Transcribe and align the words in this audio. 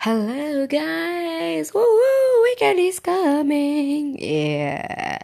Hello 0.00 0.64
guys, 0.64 1.76
woo 1.76 1.84
woo, 1.84 2.32
weekend 2.48 2.80
is 2.80 3.04
coming. 3.04 4.16
Yeah. 4.16 5.20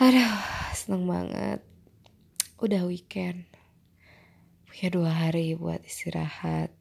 Aduh, 0.00 0.40
seneng 0.72 1.04
banget. 1.04 1.60
Udah 2.56 2.88
weekend. 2.88 3.44
Punya 4.64 4.88
dua 4.88 5.12
hari 5.12 5.60
buat 5.60 5.84
istirahat. 5.84 6.72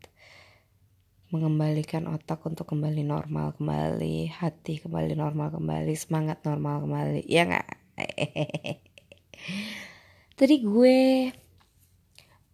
Mengembalikan 1.35 2.07
otak 2.07 2.47
untuk 2.47 2.71
kembali 2.71 3.03
normal 3.03 3.59
kembali. 3.59 4.31
Hati 4.31 4.79
kembali 4.79 5.19
normal 5.19 5.51
kembali. 5.51 5.91
Semangat 5.99 6.47
normal 6.47 6.87
kembali. 6.87 7.27
Ya 7.27 7.43
nggak? 7.43 7.69
Tadi 10.39 10.55
gue 10.63 11.27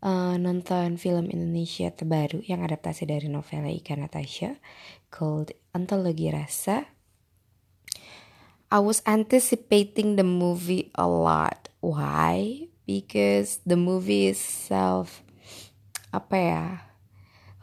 uh, 0.05 0.37
nonton 0.37 1.01
film 1.01 1.33
Indonesia 1.33 1.89
terbaru 1.89 2.45
yang 2.45 2.61
adaptasi 2.61 3.09
dari 3.09 3.25
novel 3.25 3.65
Ika 3.65 3.97
Natasha 3.97 4.61
called 5.09 5.49
Antologi 5.73 6.29
Rasa. 6.29 6.85
I 8.69 8.79
was 8.81 9.01
anticipating 9.09 10.17
the 10.17 10.25
movie 10.25 10.93
a 10.93 11.09
lot. 11.09 11.69
Why? 11.81 12.69
Because 12.85 13.65
the 13.65 13.77
movie 13.77 14.29
itself 14.29 15.25
apa 16.13 16.37
ya? 16.37 16.65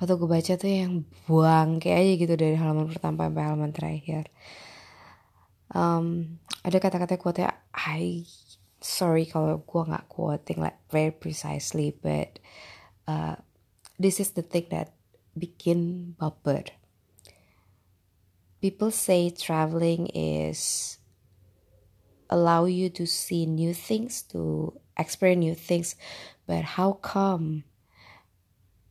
Waktu 0.02 0.18
gue 0.18 0.28
baca 0.30 0.52
tuh 0.58 0.72
yang 0.72 1.06
buang 1.30 1.78
kayak 1.78 1.98
aja 2.02 2.12
gitu 2.26 2.34
dari 2.34 2.56
halaman 2.58 2.90
pertama 2.90 3.30
sampai 3.30 3.42
halaman 3.46 3.70
terakhir. 3.70 4.26
Um, 5.70 6.38
ada 6.66 6.78
kata-kata 6.82 7.16
kuatnya 7.22 7.54
I 7.70 8.26
sorry 8.82 9.30
kalau 9.30 9.62
gue 9.62 9.82
nggak 9.86 10.10
quoting 10.10 10.58
like 10.58 10.76
very 10.90 11.14
precisely 11.14 11.94
but 11.94 12.42
uh, 13.06 13.38
this 13.96 14.18
is 14.18 14.34
the 14.34 14.42
thing 14.42 14.66
that 14.74 14.92
bikin 15.38 16.12
baper. 16.18 16.66
People 18.60 18.90
say 18.90 19.30
traveling 19.30 20.06
is 20.14 20.98
allow 22.30 22.66
you 22.66 22.90
to 22.90 23.06
see 23.06 23.46
new 23.46 23.74
things 23.74 24.22
to 24.34 24.74
experience 24.98 25.42
new 25.42 25.54
things 25.54 25.96
but 26.46 26.78
how 26.78 26.94
come 27.02 27.64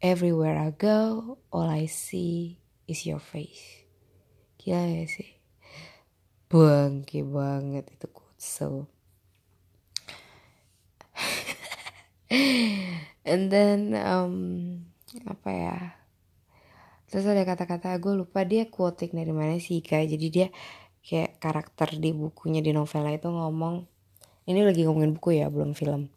everywhere 0.02 0.60
I 0.60 0.72
go 0.72 1.38
all 1.52 1.68
I 1.68 1.86
see 1.88 2.60
is 2.88 3.06
your 3.06 3.20
face? 3.20 3.88
Gila 4.60 5.04
ya 5.04 5.06
sih? 5.08 5.40
Bangke 6.52 7.24
banget 7.24 7.96
itu 7.96 8.08
quote 8.12 8.44
so 8.44 8.92
and 13.28 13.52
then 13.52 13.92
um, 14.00 14.36
apa 15.28 15.50
ya? 15.52 15.78
Terus 17.12 17.28
ada 17.28 17.44
kata-kata 17.44 18.00
gue 18.00 18.16
lupa 18.16 18.48
dia 18.48 18.72
quoting 18.72 19.12
dari 19.12 19.36
mana 19.36 19.60
sih 19.60 19.84
kak. 19.84 20.08
Jadi 20.08 20.28
dia 20.32 20.48
kayak 21.04 21.44
karakter 21.44 22.00
di 22.00 22.16
bukunya 22.16 22.64
di 22.64 22.72
novela 22.72 23.12
itu 23.12 23.28
ngomong 23.28 23.84
ini 24.48 24.64
lagi 24.64 24.88
ngomongin 24.88 25.20
buku 25.20 25.44
ya 25.44 25.52
belum 25.52 25.76
film. 25.76 26.08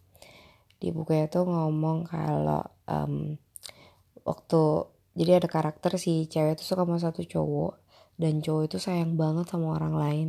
Di 0.79 0.95
buku 0.95 1.19
itu 1.19 1.43
ngomong 1.43 2.07
kalau 2.07 2.63
um, 2.87 3.35
waktu 4.23 4.63
jadi 5.19 5.43
ada 5.43 5.49
karakter 5.51 5.99
si 5.99 6.31
cewek 6.31 6.59
itu 6.59 6.65
suka 6.67 6.87
sama 6.87 6.99
satu 7.03 7.27
cowok 7.27 7.79
dan 8.19 8.39
cowok 8.39 8.63
itu 8.71 8.79
sayang 8.79 9.19
banget 9.19 9.51
sama 9.51 9.75
orang 9.75 9.95
lain. 9.99 10.29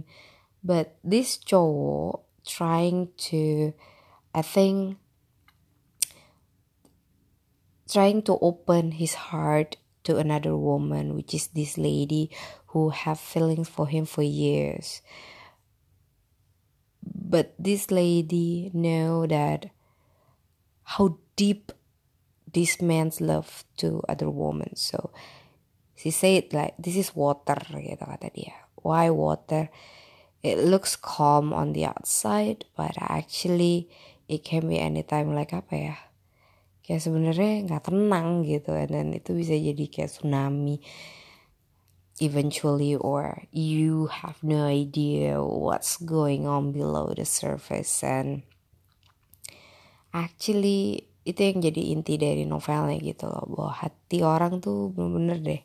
But 0.66 0.98
this 1.06 1.38
cowok 1.38 2.26
trying 2.42 3.14
to 3.30 3.74
I 4.34 4.42
think 4.42 4.98
trying 7.90 8.22
to 8.24 8.38
open 8.42 8.92
his 8.92 9.14
heart 9.14 9.78
to 10.04 10.18
another 10.18 10.56
woman, 10.56 11.16
which 11.16 11.34
is 11.34 11.48
this 11.48 11.78
lady 11.78 12.32
who 12.68 12.90
have 12.90 13.20
feelings 13.20 13.70
for 13.70 13.88
him 13.88 14.06
for 14.06 14.22
years. 14.22 15.02
But 17.04 17.54
this 17.58 17.92
lady 17.92 18.72
know 18.74 19.26
that 19.28 19.70
how 20.84 21.18
deep 21.36 21.72
this 22.52 22.82
man's 22.82 23.20
love 23.20 23.66
to 23.78 24.02
other 24.08 24.30
woman. 24.30 24.76
So 24.76 25.12
she 25.96 26.12
said 26.12 26.54
like 26.54 26.76
this 26.78 26.96
is 26.96 27.16
water. 27.16 27.58
Why 28.76 29.10
water? 29.10 29.70
It 30.44 30.60
looks 30.60 30.96
calm 30.96 31.54
on 31.54 31.74
the 31.74 31.86
outside, 31.86 32.66
but 32.78 32.94
actually 33.00 33.90
it 34.30 34.46
can 34.46 34.70
be 34.70 34.78
anytime 34.78 35.34
like 35.34 35.54
apa 35.54 35.76
ya? 35.76 35.96
Kayak 36.86 37.02
sebenarnya 37.02 37.66
nggak 37.66 37.90
tenang 37.90 38.46
gitu 38.46 38.70
dan 38.70 39.10
itu 39.10 39.34
bisa 39.34 39.58
jadi 39.58 39.86
kayak 39.90 40.14
tsunami 40.14 40.78
eventually 42.24 42.96
or 42.96 43.44
you 43.52 44.08
have 44.08 44.40
no 44.40 44.64
idea 44.70 45.42
what's 45.42 46.00
going 46.00 46.48
on 46.48 46.72
below 46.72 47.12
the 47.12 47.28
surface. 47.28 48.06
And 48.06 48.48
actually 50.16 51.10
itu 51.26 51.42
yang 51.42 51.60
jadi 51.60 51.82
inti 51.98 52.16
dari 52.22 52.46
novelnya 52.46 53.02
gitu 53.02 53.28
loh 53.28 53.50
bahwa 53.50 53.72
hati 53.74 54.22
orang 54.22 54.62
tuh 54.62 54.94
bener-bener 54.94 55.42
deh 55.42 55.62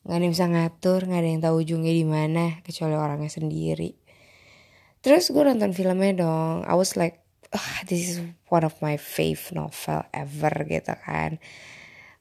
nggak 0.00 0.16
ada 0.16 0.24
yang 0.24 0.32
bisa 0.32 0.46
ngatur 0.48 1.00
nggak 1.08 1.20
ada 1.20 1.28
yang 1.28 1.42
tahu 1.44 1.54
ujungnya 1.60 1.92
di 1.92 2.06
mana 2.08 2.44
kecuali 2.64 2.96
orangnya 2.96 3.32
sendiri. 3.32 3.96
Terus 5.00 5.32
gue 5.32 5.40
nonton 5.40 5.72
filmnya 5.72 6.12
dong 6.20 6.68
I 6.68 6.76
was 6.76 7.00
like 7.00 7.24
oh, 7.52 7.76
this 7.86 8.10
is 8.10 8.20
one 8.48 8.64
of 8.64 8.80
my 8.82 8.96
fave 8.96 9.52
novel 9.52 10.04
ever 10.14 10.52
gitu 10.68 10.94
kan. 11.02 11.38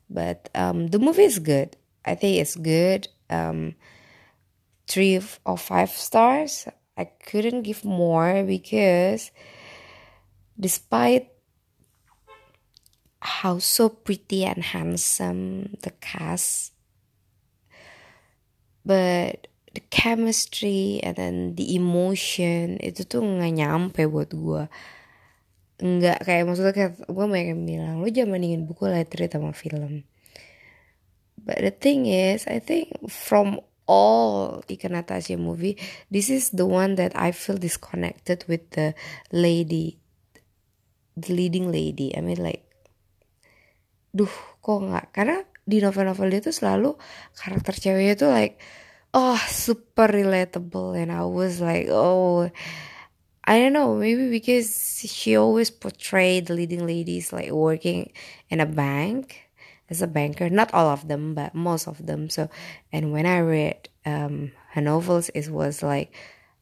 But 0.10 0.50
um, 0.58 0.90
the 0.90 0.98
movie 0.98 1.30
is 1.30 1.38
good. 1.38 1.78
I 2.06 2.16
think 2.16 2.42
it's 2.42 2.58
good. 2.58 3.08
Um, 3.30 3.78
three 4.90 5.22
or 5.46 5.58
five 5.58 5.94
stars. 5.94 6.66
I 6.98 7.06
couldn't 7.06 7.64
give 7.64 7.86
more 7.86 8.44
because 8.44 9.32
despite 10.60 11.30
how 13.22 13.60
so 13.60 13.88
pretty 13.90 14.44
and 14.44 14.64
handsome 14.64 15.76
the 15.84 15.92
cast 16.00 16.74
but 18.84 19.48
the 19.76 19.82
chemistry 19.92 21.00
and 21.04 21.16
then 21.16 21.56
the 21.56 21.76
emotion 21.76 22.80
itu 22.82 23.06
tuh 23.06 23.22
nggak 23.22 23.54
nyampe 23.60 24.02
buat 24.08 24.32
gue 24.34 24.64
nggak 25.80 26.28
kayak 26.28 26.44
maksudnya 26.44 26.76
kayak 26.76 26.94
gue 27.08 27.26
banyak 27.26 27.48
yang 27.56 27.64
bilang 27.64 27.96
lu 28.04 28.12
jangan 28.12 28.36
bandingin 28.36 28.68
buku 28.68 28.92
lettered 28.92 29.32
sama 29.32 29.56
film. 29.56 30.04
But 31.40 31.64
the 31.64 31.72
thing 31.72 32.04
is 32.04 32.44
I 32.52 32.60
think 32.60 32.92
from 33.08 33.64
all 33.88 34.60
Ika 34.68 34.92
Natasha 34.92 35.40
movie 35.40 35.80
this 36.12 36.28
is 36.28 36.52
the 36.52 36.68
one 36.68 37.00
that 37.00 37.16
I 37.16 37.32
feel 37.32 37.56
disconnected 37.56 38.44
with 38.52 38.76
the 38.76 38.92
lady 39.32 40.04
the 41.16 41.32
leading 41.32 41.72
lady. 41.72 42.12
I 42.12 42.20
mean 42.20 42.44
like 42.44 42.68
duh 44.12 44.32
kok 44.60 44.84
nggak? 44.84 45.16
Karena 45.16 45.40
di 45.64 45.80
novel-novel 45.80 46.28
dia 46.28 46.42
tuh 46.44 46.56
selalu 46.56 47.00
karakter 47.40 47.78
ceweknya 47.78 48.20
tuh 48.20 48.32
like 48.36 48.60
oh 49.16 49.40
super 49.48 50.12
relatable. 50.12 50.92
And 51.00 51.16
I 51.16 51.24
was 51.24 51.64
like 51.64 51.88
oh 51.88 52.52
I 53.50 53.58
don't 53.58 53.74
know, 53.74 53.96
maybe 53.96 54.30
because 54.30 55.02
she 55.10 55.36
always 55.36 55.72
portrayed 55.72 56.46
the 56.46 56.54
leading 56.54 56.86
ladies 56.86 57.34
like 57.34 57.50
working 57.50 58.14
in 58.48 58.60
a 58.60 58.68
bank 58.68 59.50
as 59.90 60.04
a 60.04 60.08
banker. 60.08 60.52
Not 60.52 60.72
all 60.72 60.86
of 60.86 61.08
them, 61.08 61.34
but 61.34 61.56
most 61.56 61.88
of 61.88 62.06
them. 62.06 62.30
So, 62.30 62.48
and 62.94 63.12
when 63.12 63.26
I 63.26 63.40
read 63.40 63.90
um, 64.06 64.52
her 64.78 64.82
novels, 64.82 65.30
it 65.34 65.50
was 65.50 65.82
like 65.82 66.14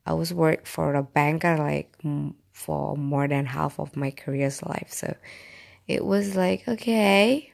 I 0.05 0.13
was 0.13 0.33
work 0.33 0.65
for 0.65 0.95
a 0.95 1.03
banker 1.03 1.57
like 1.57 1.91
for 2.53 2.95
more 2.95 3.27
than 3.27 3.47
half 3.47 3.81
of 3.81 3.97
my 3.97 4.09
career's 4.09 4.63
life. 4.63 4.87
So, 4.87 5.13
it 5.91 6.05
was 6.05 6.37
like 6.37 6.69
okay, 6.69 7.51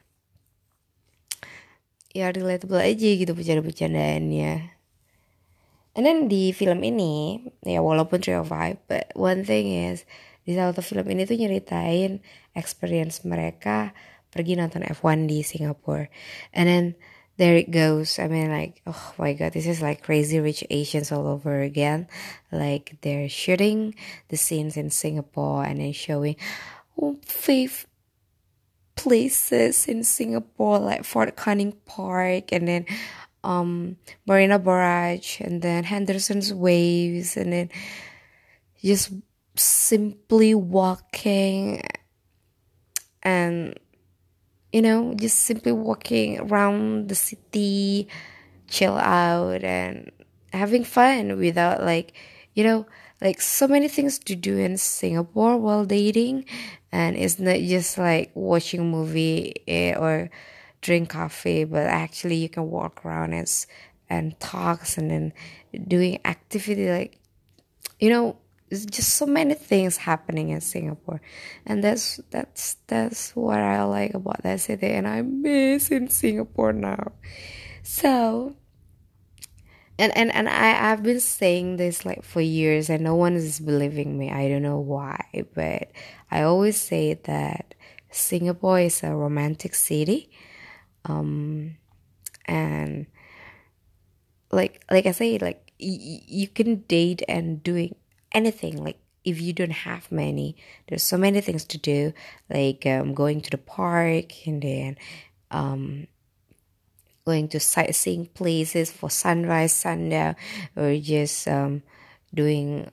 ya 2.14 2.30
relatable 2.30 2.78
aja 2.78 3.10
gitu 3.18 3.34
bercanda-bercandaannya. 3.34 4.83
And 5.94 6.06
then 6.06 6.26
di 6.26 6.50
film 6.52 6.82
ini, 6.82 7.46
ya 7.62 7.86
walaupun 7.86 8.18
three 8.18 8.34
of 8.34 8.50
five, 8.50 8.82
but 8.90 9.14
one 9.14 9.46
thing 9.46 9.70
is 9.70 10.10
di 10.42 10.58
salah 10.58 10.74
satu 10.74 10.82
film 10.82 11.08
ini 11.14 11.30
tuh 11.30 11.38
nyeritain 11.38 12.20
experience 12.58 13.22
mereka 13.22 13.94
pergi 14.34 14.58
nonton 14.58 14.82
F1 14.82 15.30
di 15.30 15.46
Singapore. 15.46 16.10
And 16.50 16.66
then 16.66 16.86
there 17.38 17.56
it 17.58 17.70
goes. 17.70 18.18
I 18.18 18.26
mean 18.26 18.50
like, 18.50 18.82
oh 18.90 19.14
my 19.22 19.34
god, 19.34 19.54
this 19.54 19.70
is 19.70 19.82
like 19.82 20.02
crazy 20.02 20.42
rich 20.42 20.66
Asians 20.70 21.14
all 21.14 21.30
over 21.30 21.62
again. 21.62 22.10
Like 22.50 22.98
they're 23.02 23.30
shooting 23.30 23.94
the 24.30 24.38
scenes 24.38 24.78
in 24.78 24.90
Singapore 24.90 25.64
and 25.64 25.80
then 25.80 25.94
showing 25.94 26.36
oh, 26.98 27.18
faith 27.22 27.86
places 28.96 29.88
in 29.88 30.04
Singapore 30.04 30.80
like 30.80 31.04
Fort 31.04 31.36
Canning 31.36 31.74
Park 31.86 32.54
and 32.54 32.68
then 32.68 32.86
um, 33.44 33.98
Marina 34.26 34.60
Barrage 34.60 35.42
and 35.42 35.62
then 35.62 35.84
Henderson's 35.84 36.54
Waves 36.54 37.38
and 37.38 37.54
then 37.54 37.70
just 38.84 39.12
simply 39.56 40.56
walking 40.56 41.82
and 43.22 43.78
you 44.72 44.82
know 44.82 45.14
just 45.14 45.40
simply 45.40 45.72
walking 45.72 46.40
around 46.40 47.08
the 47.08 47.16
city 47.16 48.08
chill 48.68 48.98
out 48.98 49.64
and 49.64 50.12
having 50.52 50.84
fun 50.84 51.38
without 51.38 51.84
like 51.84 52.14
you 52.56 52.64
know 52.64 52.86
like 53.24 53.40
so 53.40 53.68
many 53.68 53.88
things 53.88 54.20
to 54.20 54.36
do 54.36 54.58
in 54.58 54.78
Singapore 54.78 55.58
while 55.58 55.86
dating. 55.86 56.46
And 56.92 57.16
it's 57.16 57.40
not 57.40 57.58
just 57.58 57.98
like 57.98 58.32
watching 58.36 58.92
movie 58.92 59.56
eh, 59.68 59.96
or 59.96 60.30
drink 60.84 61.10
coffee 61.10 61.64
but 61.64 61.88
actually 61.88 62.36
you 62.36 62.50
can 62.50 62.70
walk 62.70 63.04
around 63.06 63.34
and 63.34 63.66
and 64.10 64.40
talks 64.40 64.98
and 64.98 65.10
then 65.10 65.34
doing 65.88 66.20
activity 66.26 66.92
like 66.92 67.18
you 68.00 68.10
know 68.10 68.38
there's 68.74 68.88
just 68.88 69.14
so 69.14 69.28
many 69.28 69.54
things 69.54 69.98
happening 69.98 70.50
in 70.50 70.60
Singapore. 70.60 71.22
And 71.64 71.84
that's 71.84 72.20
that's 72.32 72.78
that's 72.88 73.36
what 73.36 73.60
I 73.60 73.84
like 73.84 74.16
about 74.16 74.42
that 74.42 74.62
city 74.62 74.88
and 74.88 75.08
I 75.08 75.22
miss 75.22 75.92
in 75.92 76.10
Singapore 76.10 76.74
now. 76.74 77.12
So 77.84 78.56
and 80.00 80.12
and 80.18 80.34
and 80.34 80.50
I 80.50 80.92
I've 80.92 81.04
been 81.04 81.20
saying 81.20 81.78
this 81.78 82.04
like 82.04 82.24
for 82.24 82.42
years 82.42 82.90
and 82.90 83.04
no 83.04 83.14
one 83.14 83.36
is 83.36 83.60
believing 83.60 84.18
me. 84.18 84.32
I 84.32 84.50
don't 84.50 84.64
know 84.64 84.80
why 84.80 85.24
but 85.54 85.92
I 86.32 86.42
always 86.42 86.76
say 86.76 87.14
that 87.26 87.76
Singapore 88.10 88.80
is 88.80 89.04
a 89.04 89.14
romantic 89.14 89.76
city 89.76 90.32
um 91.06 91.76
and 92.46 93.08
like 94.52 94.84
like 94.92 95.06
I 95.06 95.12
say 95.12 95.38
like 95.38 95.72
y- 95.80 96.22
you 96.28 96.48
can 96.48 96.82
date 96.88 97.24
and 97.28 97.62
doing 97.64 97.96
anything 98.32 98.84
like 98.84 99.00
if 99.24 99.40
you 99.40 99.54
don't 99.54 99.72
have 99.72 100.12
many, 100.12 100.58
there's 100.88 101.04
so 101.04 101.18
many 101.18 101.40
things 101.42 101.64
to 101.66 101.78
do 101.78 102.14
like 102.50 102.86
um, 102.86 103.14
going 103.14 103.42
to 103.42 103.50
the 103.50 103.58
park 103.58 104.46
and 104.46 104.62
then 104.62 104.98
um, 105.50 106.08
going 107.26 107.48
to 107.50 107.60
sightseeing 107.60 108.26
places 108.28 108.92
for 108.92 109.10
sunrise 109.10 109.74
sundown 109.74 110.36
or 110.76 110.98
just 110.98 111.48
um, 111.48 111.82
doing 112.34 112.90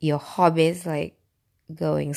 your 0.00 0.18
hobbies 0.18 0.84
like 0.84 1.16
going 1.74 2.14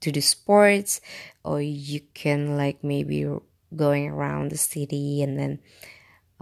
to 0.00 0.10
the 0.10 0.20
sports 0.20 1.00
or 1.44 1.60
you 1.60 2.00
can 2.14 2.56
like 2.56 2.82
maybe 2.82 3.28
going 3.74 4.08
around 4.08 4.50
the 4.50 4.56
city 4.56 5.22
and 5.22 5.38
then 5.38 5.58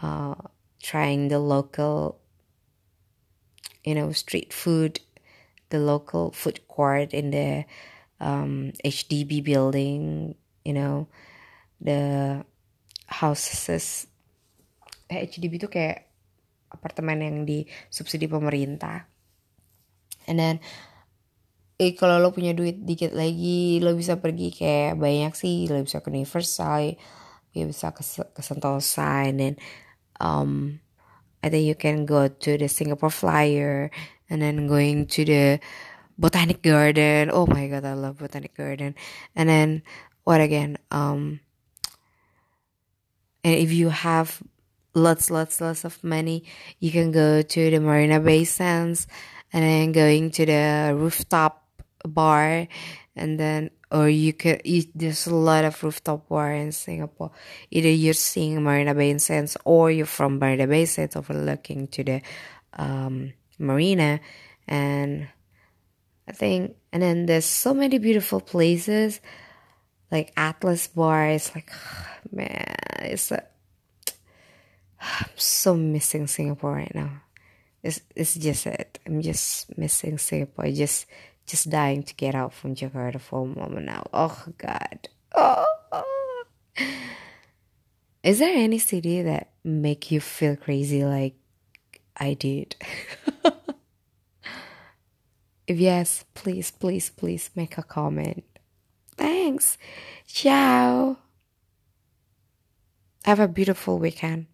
uh, 0.03 0.35
trying 0.83 1.29
the 1.29 1.39
local 1.39 2.21
you 3.85 3.95
know 3.95 4.13
street 4.13 4.53
food 4.53 5.01
the 5.71 5.79
local 5.79 6.31
food 6.31 6.61
court 6.69 7.13
in 7.13 7.31
the 7.31 7.65
um, 8.21 8.73
HDB 8.85 9.43
building, 9.43 10.35
you 10.65 10.73
know, 10.73 11.09
the 11.81 12.45
houses 13.07 14.07
HDB 15.07 15.63
itu 15.63 15.71
kayak 15.71 16.11
apartemen 16.67 17.23
yang 17.23 17.37
di 17.47 17.67
subsidi 17.91 18.27
pemerintah. 18.27 19.07
And 20.27 20.39
then 20.39 20.59
eh 21.77 21.93
kalau 21.93 22.17
lo 22.17 22.33
punya 22.33 22.57
duit 22.57 22.81
dikit 22.89 23.13
lagi 23.13 23.85
lo 23.85 23.93
bisa 23.93 24.17
pergi 24.17 24.49
kayak 24.53 24.97
banyak 24.97 25.33
sih. 25.37 25.69
Lo 25.69 25.81
bisa 25.85 26.01
ke 26.01 26.09
Universal 26.09 26.97
lo 27.57 27.65
bisa 27.69 27.93
ke, 27.93 28.03
ke 28.05 28.41
Sentosa 28.45 29.25
and 29.25 29.41
then 29.41 29.55
um 30.21 30.81
I 31.45 31.49
think 31.49 31.65
you 31.69 31.77
can 31.77 32.05
go 32.09 32.29
to 32.29 32.51
the 32.59 32.69
Singapore 32.69 33.13
Flyer 33.13 33.93
and 34.29 34.43
then 34.43 34.67
going 34.67 35.07
to 35.17 35.25
the 35.25 35.61
botanic 36.19 36.65
garden. 36.65 37.31
Oh 37.33 37.47
my 37.47 37.69
god 37.69 37.85
i 37.85 37.93
love 37.93 38.19
botanic 38.19 38.57
garden. 38.57 38.97
And 39.37 39.49
then 39.49 39.69
what 40.25 40.41
again? 40.41 40.81
Um 40.91 41.41
and 43.45 43.55
if 43.55 43.71
you 43.71 43.93
have 43.93 44.43
lots 44.97 45.31
lots 45.31 45.61
lots 45.61 45.85
of 45.85 46.01
money 46.03 46.43
you 46.81 46.91
can 46.91 47.13
go 47.13 47.45
to 47.45 47.71
the 47.71 47.79
marina 47.79 48.19
bay 48.19 48.49
sands 48.49 49.07
and 49.53 49.63
then 49.63 49.93
going 49.93 50.33
to 50.33 50.49
the 50.49 50.97
rooftop 50.97 51.66
bar 52.09 52.69
and 53.15 53.41
then 53.41 53.71
or 53.91 54.09
you 54.09 54.33
could 54.33 54.61
you, 54.65 54.85
there's 54.95 55.27
a 55.27 55.35
lot 55.35 55.65
of 55.65 55.83
rooftop 55.83 56.29
bar 56.29 56.53
in 56.53 56.73
singapore 56.73 57.31
either 57.71 57.89
you're 57.89 58.15
seeing 58.15 58.63
marina 58.63 58.95
bay 58.95 59.17
sands 59.19 59.57
or 59.65 59.91
you're 59.91 60.07
from 60.07 60.39
marina 60.39 60.67
bay 60.67 60.85
sands 60.85 61.17
overlooking 61.17 61.87
to 61.89 62.05
the 62.05 62.23
um 62.75 63.33
marina 63.59 64.21
and 64.69 65.29
I 66.29 66.33
think 66.33 66.77
and 66.93 67.03
then 67.03 67.27
there's 67.27 67.45
so 67.45 67.73
many 67.73 67.99
beautiful 67.99 68.41
places 68.41 69.21
like 70.11 70.33
Atlas 70.37 70.89
Bar 70.89 71.31
is 71.31 71.55
like 71.55 71.71
man 72.33 72.75
it's 73.03 73.31
a, 73.31 73.43
I'm 75.01 75.31
so 75.37 75.77
missing 75.77 76.27
Singapore 76.27 76.73
right 76.73 76.95
now. 76.95 77.23
It's 77.83 78.01
it's 78.17 78.35
just 78.35 78.67
it. 78.67 78.99
I'm 79.07 79.23
just 79.23 79.77
missing 79.79 80.19
Singapore. 80.19 80.65
I 80.65 80.73
just 80.73 81.07
just 81.47 81.71
dying 81.71 82.03
to 82.03 82.15
get 82.15 82.35
out 82.35 82.53
from 82.53 82.75
Jakarta 82.75 83.21
for 83.21 83.43
a 83.43 83.47
moment 83.47 83.87
now. 83.87 84.05
Oh 84.13 84.45
God. 84.59 85.09
Oh. 85.35 85.65
Is 88.23 88.41
there 88.41 88.57
any 88.57 88.79
city 88.79 89.23
that 89.23 89.53
make 89.63 90.11
you 90.11 90.21
feel 90.21 90.57
crazy 90.57 91.05
like 91.05 91.37
I 92.17 92.35
did? 92.35 92.75
If 95.67 95.79
yes, 95.79 96.25
please, 96.35 96.73
please, 96.73 97.09
please 97.11 97.51
make 97.55 97.79
a 97.79 97.85
comment. 97.85 98.43
Thanks. 99.17 99.79
Ciao. 100.27 101.19
Have 103.25 103.39
a 103.39 103.49
beautiful 103.49 103.99
weekend. 103.99 104.47